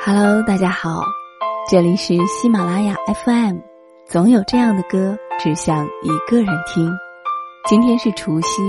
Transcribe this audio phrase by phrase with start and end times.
[0.00, 1.02] Hello，大家好，
[1.68, 3.56] 这里是喜马拉雅 FM，
[4.06, 6.88] 总有这样的歌只想一个人听。
[7.68, 8.62] 今天是除夕，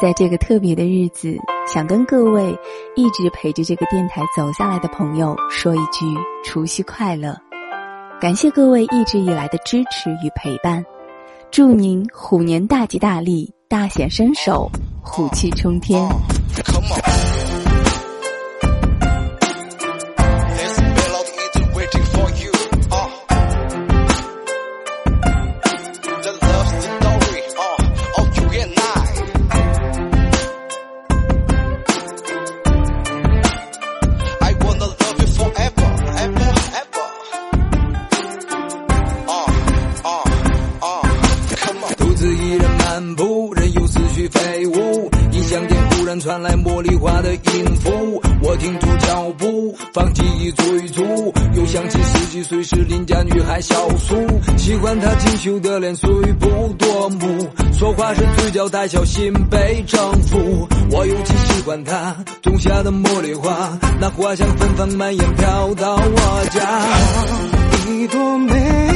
[0.00, 2.56] 在这个特别的日子，想跟各位
[2.94, 6.06] 一直陪着这个电台走下来的朋友说一句
[6.44, 7.36] 除夕快乐，
[8.20, 10.84] 感谢各位一直以来的支持与陪伴，
[11.50, 14.70] 祝您虎年大吉大利，大显身手，
[15.02, 16.08] 虎气冲天。
[16.64, 17.09] Come on.
[43.00, 51.02] 人又思绪飞舞，音响里忽然传来茉莉花的音符，我停住脚步，放记忆追逐，
[51.54, 54.14] 又想起十几岁时邻家女孩小苏，
[54.58, 60.68] 喜欢她清秀的脸，虽不夺目，说话时嘴角带笑，心被征服。
[60.90, 66.60] 我尤其喜欢她种下的茉莉花，那花香芬芳蔓延，飘到我家。
[67.88, 68.89] 一朵美。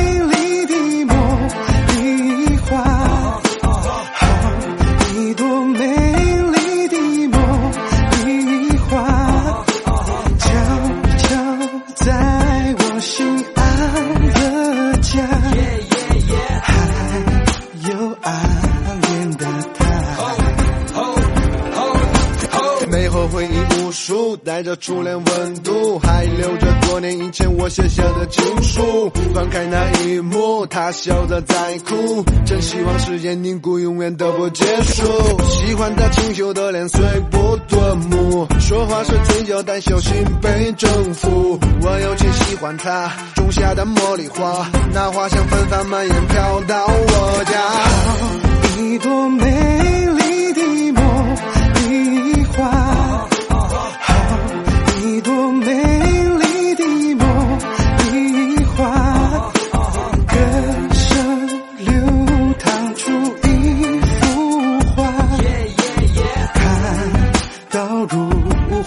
[24.45, 29.11] 带着初恋温度，还留着多年以前我写下的情书。
[29.35, 35.03] 翻开那一幕，他笑着在哭，真希望时间凝固，永远都不结束。
[35.49, 41.59] 喜欢他清秀的脸，虽不夺目，说话时嘴角但小，心被征服。
[41.81, 48.83] 我尤其喜欢他种下的茉莉花，那花香芬芳蔓延，飘到我家。
[48.83, 50.24] 一朵美丽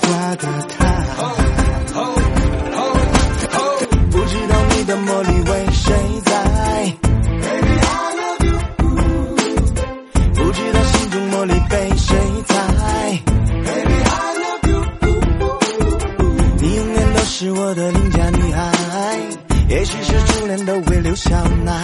[0.02, 0.78] 花的她，
[4.12, 5.94] 不知道你的魔力为谁
[6.26, 6.32] 在。
[10.34, 12.16] 不知道心中魔力被谁
[12.46, 12.54] 踩。
[16.60, 18.62] 你永远都是我的邻家女孩，
[19.70, 21.84] 也许是初恋都会留下奈。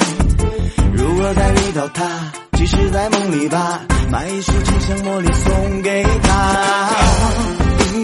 [0.93, 3.81] 如果再遇到她，即使在梦里吧，
[4.11, 7.62] 买一束清香茉莉送给她。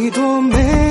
[0.10, 0.89] 多美。